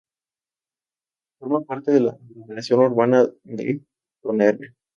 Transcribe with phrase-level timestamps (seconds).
[1.37, 3.85] Forma parte de la aglomeración urbana de
[4.23, 4.73] Tonnerre.